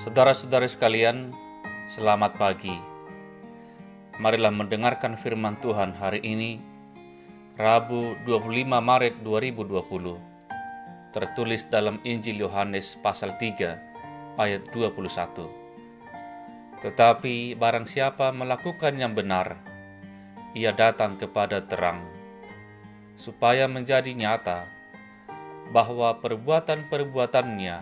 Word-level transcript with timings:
Saudara-saudara 0.00 0.64
sekalian, 0.64 1.28
selamat 1.92 2.40
pagi. 2.40 2.72
Marilah 4.16 4.48
mendengarkan 4.48 5.12
firman 5.12 5.60
Tuhan 5.60 5.92
hari 5.92 6.24
ini, 6.24 6.56
Rabu 7.60 8.16
25 8.24 8.80
Maret 8.80 9.20
2020. 9.20 11.12
Tertulis 11.12 11.68
dalam 11.68 12.00
Injil 12.08 12.40
Yohanes 12.40 12.96
pasal 13.04 13.36
3 13.36 14.40
ayat 14.40 14.64
21. 14.72 15.44
Tetapi 16.80 17.60
barang 17.60 17.84
siapa 17.84 18.32
melakukan 18.32 18.96
yang 18.96 19.12
benar, 19.12 19.60
ia 20.56 20.72
datang 20.72 21.20
kepada 21.20 21.60
terang, 21.68 22.00
supaya 23.20 23.68
menjadi 23.68 24.16
nyata 24.16 24.64
bahwa 25.76 26.16
perbuatan-perbuatannya 26.24 27.76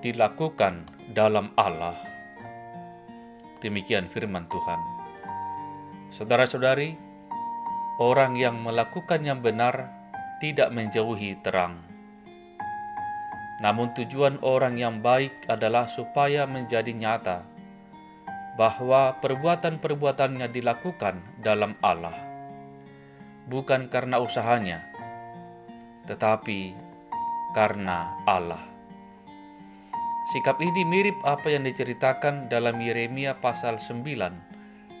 dilakukan 0.00 0.93
dalam 1.12 1.52
Allah. 1.60 1.98
Demikian 3.60 4.08
firman 4.08 4.48
Tuhan. 4.48 4.80
Saudara-saudari, 6.08 6.96
orang 8.00 8.38
yang 8.38 8.62
melakukan 8.62 9.20
yang 9.24 9.44
benar 9.44 9.90
tidak 10.38 10.72
menjauhi 10.72 11.36
terang. 11.42 11.80
Namun 13.62 13.94
tujuan 13.96 14.42
orang 14.44 14.76
yang 14.76 15.00
baik 15.00 15.48
adalah 15.48 15.88
supaya 15.88 16.44
menjadi 16.44 16.92
nyata 16.92 17.46
bahwa 18.54 19.18
perbuatan-perbuatannya 19.18 20.46
dilakukan 20.50 21.18
dalam 21.42 21.74
Allah, 21.82 22.14
bukan 23.50 23.90
karena 23.90 24.22
usahanya, 24.22 24.84
tetapi 26.06 26.74
karena 27.54 28.14
Allah. 28.26 28.73
Sikap 30.24 30.56
ini 30.64 30.88
mirip 30.88 31.20
apa 31.20 31.52
yang 31.52 31.68
diceritakan 31.68 32.48
dalam 32.48 32.80
Yeremia 32.80 33.44
pasal 33.44 33.76
9 33.76 34.00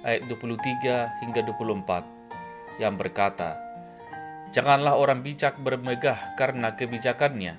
ayat 0.04 0.22
23 0.28 1.24
hingga 1.24 1.40
24 1.48 2.76
yang 2.76 3.00
berkata, 3.00 3.56
Janganlah 4.52 5.00
orang 5.00 5.24
bijak 5.24 5.56
bermegah 5.64 6.36
karena 6.36 6.76
kebijakannya. 6.76 7.56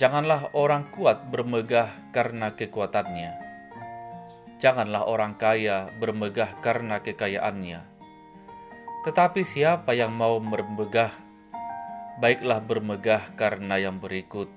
Janganlah 0.00 0.56
orang 0.56 0.88
kuat 0.88 1.28
bermegah 1.28 1.92
karena 2.08 2.56
kekuatannya. 2.56 3.36
Janganlah 4.56 5.12
orang 5.12 5.36
kaya 5.36 5.92
bermegah 6.00 6.56
karena 6.64 7.04
kekayaannya. 7.04 7.84
Tetapi 9.04 9.44
siapa 9.44 9.92
yang 9.92 10.16
mau 10.16 10.40
bermegah, 10.40 11.12
baiklah 12.16 12.64
bermegah 12.64 13.28
karena 13.36 13.76
yang 13.76 14.00
berikut 14.00 14.48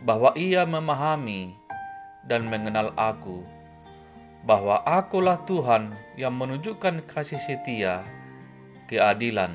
bahwa 0.00 0.32
ia 0.32 0.64
memahami 0.64 1.52
dan 2.24 2.48
mengenal 2.48 2.92
aku, 2.96 3.44
bahwa 4.44 4.80
akulah 4.88 5.40
Tuhan 5.44 5.92
yang 6.16 6.32
menunjukkan 6.36 7.04
kasih 7.04 7.40
setia, 7.40 8.04
keadilan, 8.88 9.52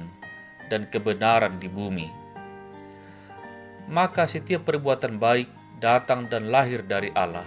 dan 0.70 0.86
kebenaran 0.90 1.58
di 1.58 1.70
bumi. 1.70 2.10
Maka 3.90 4.26
setiap 4.26 4.66
perbuatan 4.66 5.22
baik 5.22 5.50
datang 5.82 6.26
dan 6.30 6.50
lahir 6.50 6.82
dari 6.86 7.14
Allah. 7.14 7.46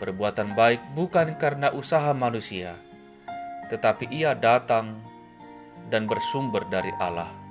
Perbuatan 0.00 0.52
baik 0.52 0.92
bukan 0.92 1.40
karena 1.40 1.72
usaha 1.72 2.12
manusia, 2.12 2.76
tetapi 3.72 4.12
ia 4.12 4.36
datang 4.36 5.00
dan 5.88 6.04
bersumber 6.04 6.68
dari 6.68 6.92
Allah 7.00 7.43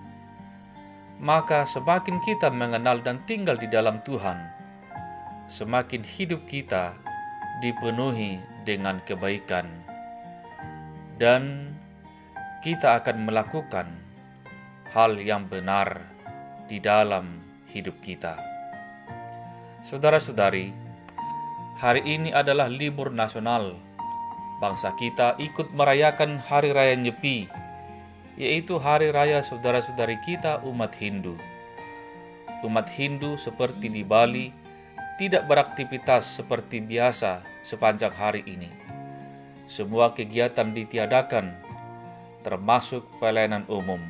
maka 1.23 1.63
semakin 1.63 2.19
kita 2.19 2.51
mengenal 2.51 2.99
dan 2.99 3.23
tinggal 3.23 3.55
di 3.55 3.71
dalam 3.71 4.03
Tuhan, 4.03 4.43
semakin 5.47 6.03
hidup 6.03 6.43
kita 6.51 6.99
dipenuhi 7.63 8.43
dengan 8.67 8.99
kebaikan, 9.07 9.63
dan 11.15 11.71
kita 12.59 12.99
akan 12.99 13.23
melakukan 13.23 13.87
hal 14.91 15.15
yang 15.15 15.47
benar 15.47 16.03
di 16.67 16.83
dalam 16.83 17.39
hidup 17.71 17.95
kita. 18.03 18.35
Saudara-saudari, 19.87 20.75
hari 21.79 22.03
ini 22.03 22.35
adalah 22.35 22.67
libur 22.67 23.15
nasional. 23.15 23.79
Bangsa 24.59 24.91
kita 24.95 25.39
ikut 25.39 25.71
merayakan 25.71 26.39
Hari 26.39 26.71
Raya 26.71 26.95
Nyepi 26.95 27.62
yaitu 28.33 28.81
hari 28.81 29.13
raya 29.13 29.45
saudara-saudari 29.45 30.17
kita 30.25 30.65
umat 30.65 30.97
Hindu. 30.97 31.37
Umat 32.65 32.89
Hindu 32.89 33.37
seperti 33.37 33.91
di 33.91 34.01
Bali 34.01 34.49
tidak 35.21 35.45
beraktivitas 35.45 36.41
seperti 36.41 36.81
biasa 36.81 37.45
sepanjang 37.61 38.13
hari 38.15 38.41
ini. 38.49 38.71
Semua 39.69 40.11
kegiatan 40.11 40.73
ditiadakan, 40.73 41.53
termasuk 42.41 43.05
pelayanan 43.21 43.63
umum, 43.69 44.01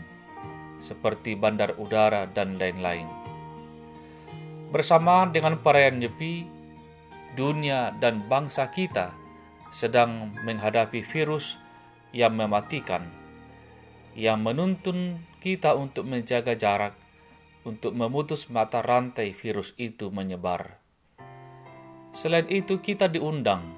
seperti 0.80 1.36
bandar 1.36 1.76
udara 1.76 2.26
dan 2.32 2.56
lain-lain. 2.56 3.06
Bersamaan 4.72 5.36
dengan 5.36 5.60
perayaan 5.62 6.02
Nyepi, 6.02 6.48
dunia 7.36 7.94
dan 8.00 8.24
bangsa 8.26 8.72
kita 8.72 9.14
sedang 9.74 10.34
menghadapi 10.46 11.02
virus 11.02 11.58
yang 12.14 12.38
mematikan 12.38 13.23
yang 14.14 14.46
menuntun 14.46 15.18
kita 15.42 15.74
untuk 15.74 16.06
menjaga 16.06 16.54
jarak, 16.54 16.94
untuk 17.66 17.98
memutus 17.98 18.46
mata 18.54 18.86
rantai 18.86 19.34
virus 19.34 19.74
itu 19.82 20.14
menyebar. 20.14 20.78
Selain 22.14 22.46
itu, 22.46 22.78
kita 22.78 23.10
diundang 23.10 23.74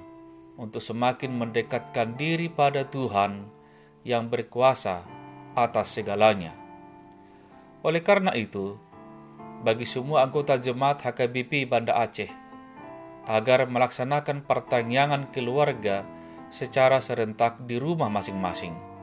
untuk 0.60 0.84
semakin 0.84 1.32
mendekatkan 1.40 2.20
diri 2.20 2.52
pada 2.52 2.84
Tuhan 2.84 3.48
yang 4.04 4.28
berkuasa 4.28 5.08
atas 5.56 5.96
segalanya. 5.96 6.52
Oleh 7.80 8.04
karena 8.04 8.36
itu, 8.36 8.76
bagi 9.64 9.88
semua 9.88 10.20
anggota 10.20 10.60
jemaat 10.60 11.00
HKBP 11.00 11.64
Banda 11.64 11.96
Aceh, 11.96 12.28
agar 13.24 13.64
melaksanakan 13.72 14.44
pertanyaan 14.44 15.32
keluarga 15.32 16.04
secara 16.52 17.00
serentak 17.00 17.64
di 17.64 17.80
rumah 17.80 18.12
masing-masing 18.12 18.95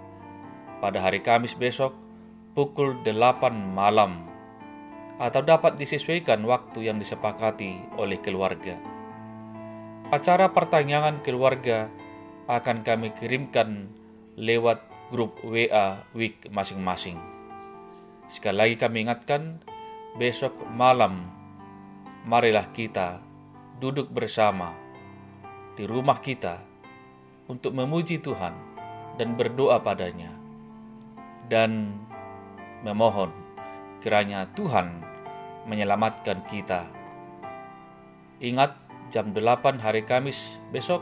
pada 0.84 1.00
hari 1.00 1.24
Kamis 1.24 1.56
besok 1.56 1.96
pukul 2.60 3.00
8 3.08 3.56
malam 3.56 4.28
atau 5.16 5.40
dapat 5.40 5.80
disesuaikan 5.80 6.44
waktu 6.44 6.92
yang 6.92 7.00
disepakati 7.00 7.96
oleh 7.96 8.20
keluarga. 8.20 8.76
Acara 10.12 10.52
pertanyaan 10.52 11.24
keluarga 11.24 11.88
akan 12.52 12.84
kami 12.84 13.16
kirimkan 13.16 13.96
lewat 14.36 14.84
grup 15.08 15.40
WA 15.48 16.04
week 16.12 16.52
masing-masing. 16.52 17.16
Sekali 18.28 18.58
lagi 18.60 18.76
kami 18.76 19.08
ingatkan, 19.08 19.64
besok 20.20 20.68
malam 20.76 21.32
marilah 22.28 22.68
kita 22.76 23.24
duduk 23.80 24.12
bersama 24.12 24.76
di 25.80 25.88
rumah 25.88 26.20
kita 26.20 26.60
untuk 27.48 27.72
memuji 27.72 28.20
Tuhan 28.20 28.52
dan 29.16 29.40
berdoa 29.40 29.80
padanya 29.80 30.43
dan 31.52 32.00
memohon 32.84 33.32
kiranya 34.04 34.48
Tuhan 34.56 35.00
menyelamatkan 35.68 36.44
kita. 36.48 36.92
Ingat 38.44 38.76
jam 39.08 39.32
8 39.32 39.80
hari 39.80 40.04
Kamis 40.04 40.60
besok 40.76 41.00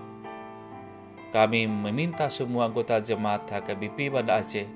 kami 1.31 1.65
meminta 1.65 2.27
semua 2.27 2.67
anggota 2.67 2.99
jemaat 2.99 3.47
HKBP 3.47 4.11
Banda 4.11 4.43
Aceh 4.43 4.67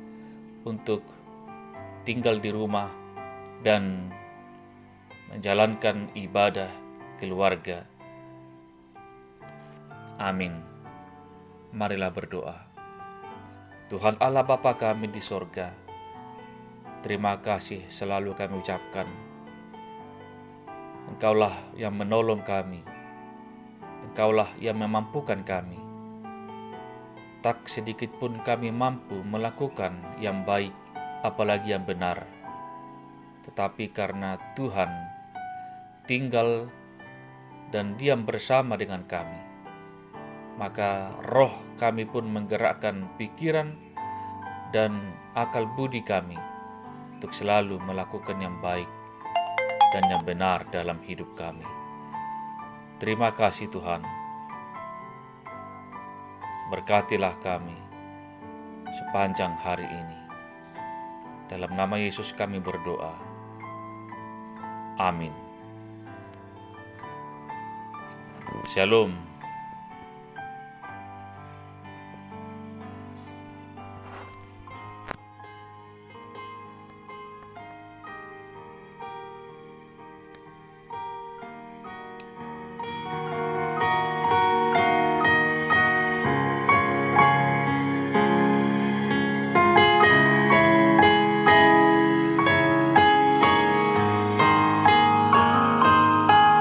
untuk 0.66 1.04
tinggal 2.08 2.40
di 2.40 2.50
rumah 2.50 2.90
dan 3.60 4.10
menjalankan 5.36 6.16
ibadah 6.16 6.72
keluarga. 7.20 7.84
Amin. 10.16 10.64
Marilah 11.76 12.10
berdoa. 12.16 12.75
Tuhan 13.86 14.18
Allah 14.18 14.42
Bapa 14.42 14.74
kami 14.74 15.14
di 15.14 15.22
sorga, 15.22 15.70
terima 17.06 17.38
kasih 17.38 17.86
selalu 17.86 18.34
kami 18.34 18.58
ucapkan. 18.58 19.06
Engkaulah 21.06 21.54
yang 21.78 21.94
menolong 21.94 22.42
kami, 22.42 22.82
Engkaulah 24.10 24.50
yang 24.58 24.82
memampukan 24.82 25.46
kami. 25.46 25.78
Tak 27.46 27.70
sedikit 27.70 28.10
pun 28.18 28.42
kami 28.42 28.74
mampu 28.74 29.22
melakukan 29.22 30.18
yang 30.18 30.42
baik, 30.42 30.74
apalagi 31.22 31.78
yang 31.78 31.86
benar. 31.86 32.26
Tetapi 33.46 33.94
karena 33.94 34.42
Tuhan 34.58 34.90
tinggal 36.10 36.74
dan 37.70 37.94
diam 38.02 38.26
bersama 38.26 38.82
dengan 38.82 39.06
kami, 39.06 39.55
maka 40.56 41.12
roh 41.28 41.52
kami 41.76 42.08
pun 42.08 42.32
menggerakkan 42.32 43.12
pikiran 43.20 43.76
dan 44.72 45.16
akal 45.36 45.68
budi 45.76 46.00
kami 46.04 46.40
untuk 47.20 47.32
selalu 47.36 47.80
melakukan 47.84 48.40
yang 48.40 48.56
baik 48.64 48.88
dan 49.92 50.08
yang 50.12 50.24
benar 50.24 50.68
dalam 50.72 51.00
hidup 51.04 51.32
kami. 51.36 51.68
Terima 53.00 53.32
kasih 53.36 53.68
Tuhan. 53.68 54.04
Berkatilah 56.72 57.36
kami 57.44 57.76
sepanjang 58.96 59.56
hari 59.60 59.88
ini. 59.88 60.20
Dalam 61.52 61.76
nama 61.76 62.00
Yesus 62.00 62.32
kami 62.34 62.64
berdoa. 62.64 63.16
Amin. 64.98 65.36
Shalom. 68.66 69.35